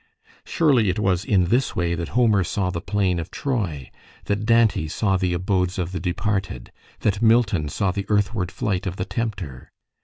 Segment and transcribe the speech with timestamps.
[0.45, 3.91] Surely it was in this way that Homer saw the plain of Troy,
[4.25, 8.95] that Dante saw the abodes of the departed, that Milton saw the earthward flight of
[8.95, 9.71] the Tempter.